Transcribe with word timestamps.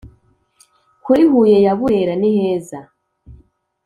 kuri 1.03 1.23
huye 1.31 1.55
ya 1.65 1.73
burera 1.77 2.13
ni 2.21 2.29
heza 2.37 2.79